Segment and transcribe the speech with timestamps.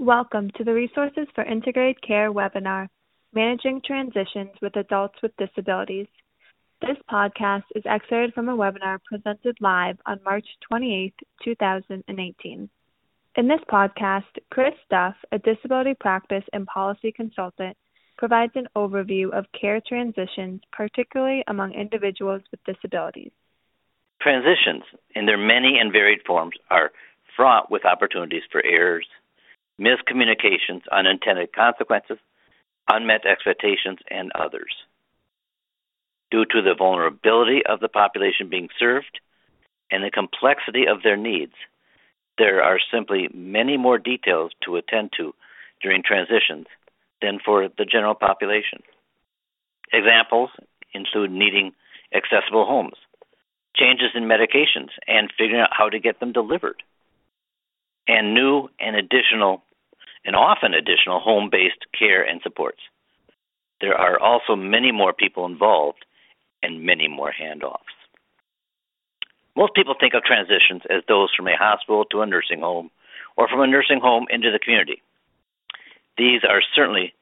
[0.00, 2.86] Welcome to the Resources for Integrated Care webinar,
[3.34, 6.06] Managing Transitions with Adults with Disabilities.
[6.80, 12.70] This podcast is excerpted from a webinar presented live on March 28, 2018.
[13.34, 14.22] In this podcast,
[14.52, 17.76] Chris Duff, a disability practice and policy consultant,
[18.16, 23.32] provides an overview of care transitions, particularly among individuals with disabilities.
[24.22, 24.84] Transitions,
[25.16, 26.92] in their many and varied forms, are
[27.36, 29.06] fraught with opportunities for errors,
[29.80, 32.18] miscommunications, unintended consequences,
[32.90, 34.74] unmet expectations, and others.
[36.30, 39.20] Due to the vulnerability of the population being served
[39.90, 41.54] and the complexity of their needs,
[42.36, 45.34] there are simply many more details to attend to
[45.82, 46.66] during transitions
[47.20, 48.80] than for the general population.
[49.92, 50.50] Examples
[50.92, 51.72] include needing
[52.14, 52.96] accessible homes,
[53.74, 56.82] changes in medications, and figuring out how to get them delivered,
[58.06, 59.62] and new and additional
[60.24, 62.80] and often additional home based care and supports.
[63.80, 66.04] There are also many more people involved
[66.62, 67.94] and many more handoffs.
[69.56, 72.90] Most people think of transitions as those from a hospital to a nursing home
[73.36, 75.02] or from a nursing home into the community.
[76.16, 77.14] These are certainly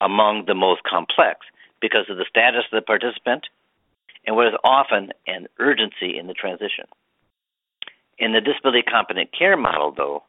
[0.00, 1.40] among the most complex
[1.80, 3.46] because of the status of the participant
[4.26, 6.84] and what is often an urgency in the transition.
[8.18, 10.22] In the disability competent care model, though,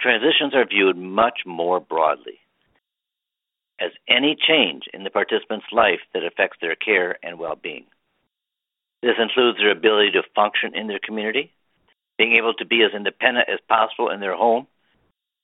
[0.00, 2.38] transitions are viewed much more broadly
[3.80, 7.84] as any change in the participant's life that affects their care and well being.
[9.02, 11.52] This includes their ability to function in their community,
[12.16, 14.66] being able to be as independent as possible in their home,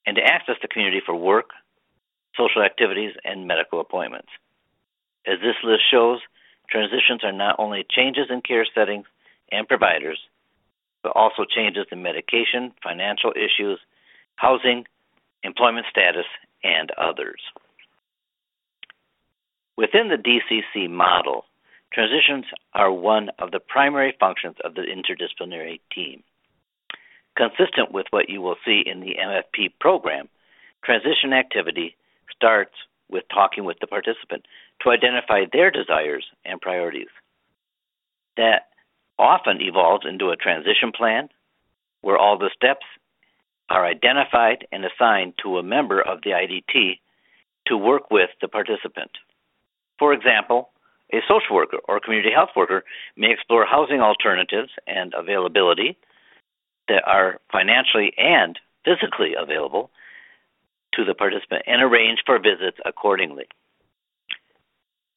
[0.07, 1.51] and to access the community for work,
[2.37, 4.31] social activities, and medical appointments.
[5.27, 6.21] As this list shows,
[6.71, 9.07] transitions are not only changes in care settings
[9.53, 10.19] and providers,
[11.03, 13.79] but also changes in medication, financial issues,
[14.37, 14.85] housing,
[15.43, 16.27] employment status,
[16.65, 17.41] and others.
[19.77, 21.45] Within the DCC model,
[21.93, 22.45] transitions
[22.75, 26.23] are one of the primary functions of the interdisciplinary team.
[27.37, 30.29] Consistent with what you will see in the MFP program,
[30.85, 31.97] transition activity
[32.35, 32.75] starts
[33.11, 34.45] with talking with the participant
[34.83, 37.09] to identify their desires and priorities.
[38.37, 38.69] That
[39.19, 41.29] often evolves into a transition plan
[42.01, 42.85] where all the steps
[43.73, 47.01] are identified and assigned to a member of the IDT
[47.67, 49.11] to work with the participant.
[49.99, 50.69] For example,
[51.13, 52.85] a social worker or community health worker
[53.17, 55.97] may explore housing alternatives and availability
[56.89, 59.91] that are financially and physically available
[60.95, 63.45] to the participant and arrange for visits accordingly.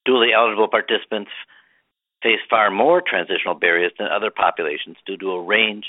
[0.07, 1.31] Dually eligible participants
[2.23, 5.87] face far more transitional barriers than other populations due to a range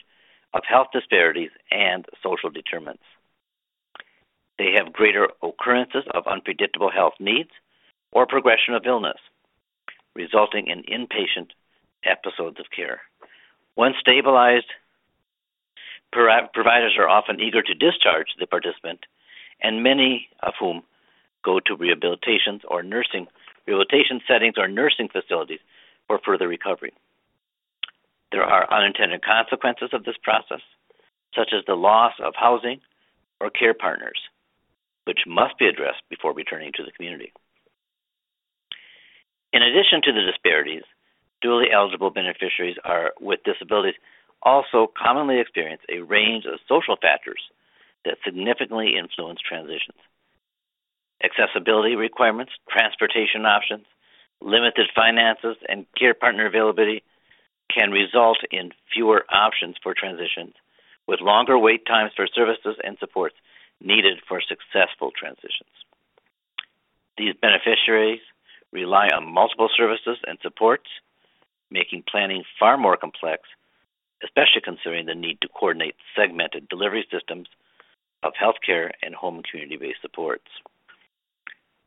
[0.56, 3.02] of health disparities and social determinants.
[4.58, 7.50] They have greater occurrences of unpredictable health needs
[8.10, 9.18] or progression of illness,
[10.14, 11.50] resulting in inpatient
[12.04, 13.02] episodes of care.
[13.76, 14.72] Once stabilized,
[16.10, 19.00] providers are often eager to discharge the participant,
[19.62, 20.82] and many of whom
[21.44, 23.26] go to rehabilitations or nursing
[23.66, 25.60] rehabilitation settings or nursing facilities
[26.06, 26.94] for further recovery.
[28.36, 30.60] There are unintended consequences of this process,
[31.34, 32.82] such as the loss of housing
[33.40, 34.20] or care partners,
[35.04, 37.32] which must be addressed before returning to the community.
[39.54, 40.82] In addition to the disparities,
[41.42, 43.96] dually eligible beneficiaries are with disabilities
[44.42, 47.40] also commonly experience a range of social factors
[48.04, 49.96] that significantly influence transitions.
[51.24, 53.86] Accessibility requirements, transportation options,
[54.42, 57.02] limited finances, and care partner availability
[57.72, 60.54] can result in fewer options for transitions,
[61.06, 63.36] with longer wait times for services and supports
[63.80, 65.70] needed for successful transitions.
[67.18, 68.20] These beneficiaries
[68.72, 70.88] rely on multiple services and supports,
[71.70, 73.42] making planning far more complex,
[74.22, 77.48] especially considering the need to coordinate segmented delivery systems
[78.22, 80.48] of healthcare and home and community based supports.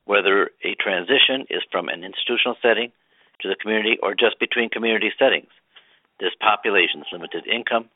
[0.06, 2.92] Whether a transition is from an institutional setting
[3.42, 5.50] to the community or just between community settings,
[6.19, 7.89] this population's limited income,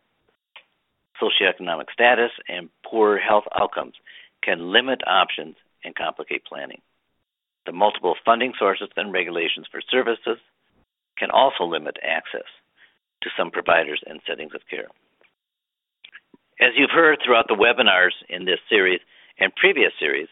[1.22, 3.96] socioeconomic status, and poor health outcomes
[4.42, 6.82] can limit options and complicate planning.
[7.66, 10.38] The multiple funding sources and regulations for services
[11.18, 12.48] can also limit access
[13.22, 14.88] to some providers and settings of care.
[16.60, 19.00] As you've heard throughout the webinars in this series
[19.40, 20.28] and previous series,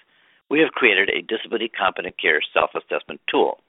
[0.50, 3.60] we have created a disability competent care self assessment tool.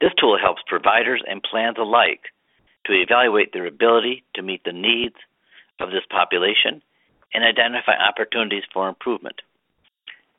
[0.00, 2.32] This tool helps providers and plans alike
[2.86, 5.16] to evaluate their ability to meet the needs
[5.80, 6.82] of this population
[7.34, 9.42] and identify opportunities for improvement.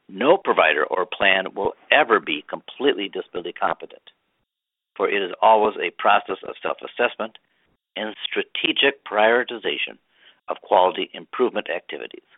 [0.09, 4.01] no provider or plan will ever be completely disability competent,
[4.95, 7.37] for it is always a process of self assessment
[7.97, 9.97] and strategic prioritization
[10.47, 12.29] of quality improvement activities.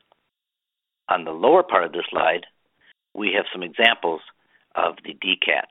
[1.09, 2.45] On the lower part of this slide,
[3.13, 4.21] we have some examples
[4.75, 5.69] of the DCAT,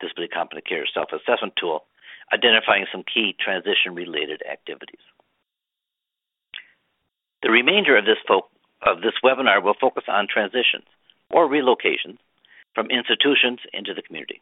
[0.00, 1.84] Disability Competent Care Self Assessment Tool,
[2.32, 5.00] identifying some key transition related activities.
[7.42, 8.48] The remainder of this, fo-
[8.82, 10.84] of this webinar will focus on transitions
[11.30, 12.18] or relocations
[12.74, 14.40] from institutions into the community.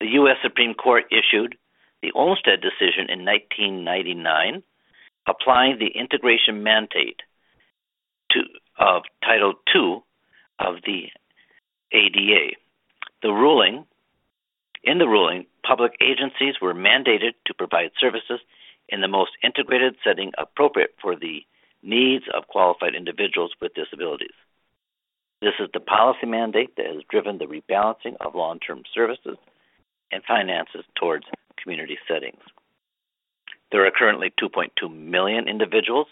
[0.00, 0.36] The U.S.
[0.42, 1.56] Supreme Court issued
[2.02, 4.62] the Olmstead decision in 1999,
[5.26, 7.20] applying the integration mandate
[8.32, 8.40] to,
[8.78, 10.02] of Title II
[10.58, 11.06] of the
[11.92, 12.56] ADA.
[13.22, 13.84] The ruling,
[14.84, 18.40] in the ruling, public agencies were mandated to provide services
[18.88, 21.44] in the most integrated setting appropriate for the
[21.82, 24.34] needs of qualified individuals with disabilities.
[25.40, 29.36] This is the policy mandate that has driven the rebalancing of long term services
[30.12, 31.26] and finances towards
[31.60, 32.40] community settings.
[33.72, 36.06] There are currently 2.2 million individuals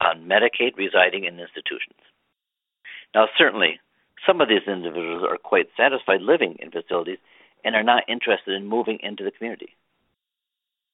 [0.00, 1.98] on Medicaid residing in institutions.
[3.14, 3.80] Now, certainly,
[4.26, 7.18] some of these individuals are quite satisfied living in facilities
[7.64, 9.76] and are not interested in moving into the community.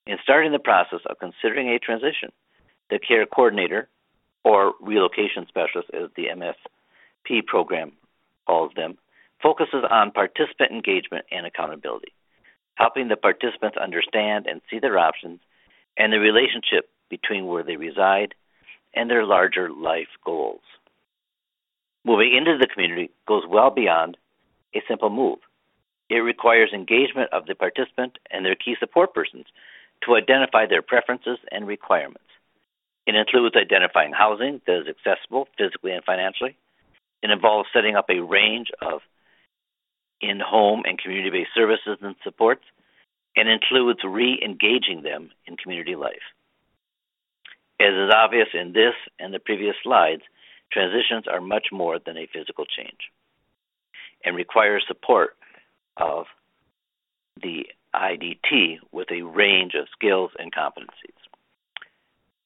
[0.07, 2.31] In starting the process of considering a transition,
[2.91, 3.89] the care coordinator
[4.45, 7.93] or relocation specialist, as the MFP program
[8.47, 8.99] calls them,
[9.43, 12.13] focuses on participant engagement and accountability,
[12.75, 15.41] helping the participants understand and see their options
[15.97, 18.35] and the relationship between where they reside
[18.95, 20.63] and their larger life goals.
[22.05, 24.17] Moving into the community goes well beyond
[24.75, 25.39] a simple move.
[26.11, 29.47] It requires engagement of the participant and their key support persons
[30.05, 32.21] to identify their preferences and requirements.
[33.07, 36.57] It includes identifying housing that is accessible physically and financially.
[37.23, 39.01] It involves setting up a range of
[40.21, 42.65] in home and community based services and supports,
[43.37, 46.23] and includes re engaging them in community life.
[47.81, 50.23] As is obvious in this and the previous slides,
[50.73, 53.11] transitions are much more than a physical change
[54.25, 55.37] and require support
[55.97, 56.27] of
[57.43, 61.15] the IDT with a range of skills and competencies.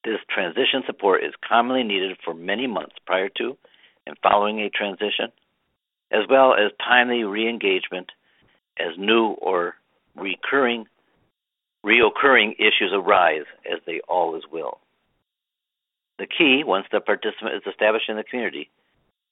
[0.05, 3.57] This transition support is commonly needed for many months prior to
[4.07, 5.33] and following a transition,
[6.11, 8.11] as well as timely re-engagement
[8.79, 9.75] as new or
[10.17, 10.87] recurring
[11.85, 14.79] reoccurring issues arise as they always will.
[16.19, 18.71] The key, once the participant is established in the community,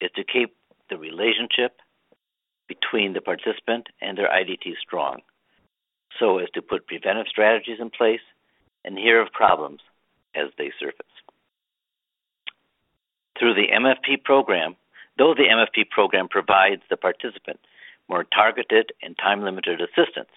[0.01, 0.55] is to keep
[0.89, 1.81] the relationship
[2.69, 5.21] between the participant and their IDT strong,
[6.19, 8.21] so as to put preventive strategies in place
[8.85, 9.81] and hear of problems
[10.35, 11.07] as they surface.
[13.39, 14.77] Through the MFP program,
[15.19, 17.61] though the MFP program provides the participant
[18.09, 20.31] more targeted and time limited assistance,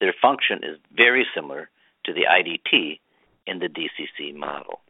[0.00, 1.68] their function is very similar
[2.04, 3.00] to the IDT
[3.46, 4.80] in the DCC model.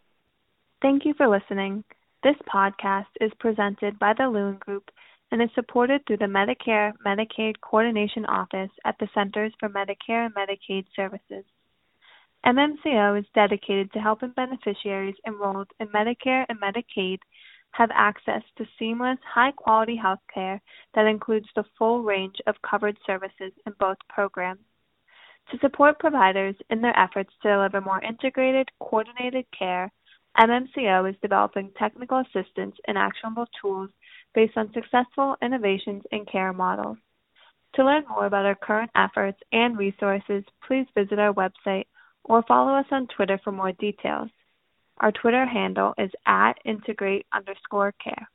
[0.83, 1.85] Thank you for listening.
[2.23, 4.91] This podcast is presented by the Lewin Group
[5.31, 10.35] and is supported through the Medicare Medicaid Coordination Office at the Centers for Medicare and
[10.35, 11.45] Medicaid Services.
[12.47, 17.19] MMCO is dedicated to helping beneficiaries enrolled in Medicare and Medicaid
[17.73, 20.61] have access to seamless, high quality health care
[20.95, 24.61] that includes the full range of covered services in both programs.
[25.51, 29.91] To support providers in their efforts to deliver more integrated, coordinated care,
[30.37, 33.91] MMCO is developing technical assistance and actionable tools
[34.35, 36.99] based on successful innovations in care models.
[37.75, 41.87] To learn more about our current efforts and resources, please visit our website
[42.25, 44.31] or follow us on Twitter for more details.
[44.99, 48.29] Our Twitter handle is at integrate underscore care.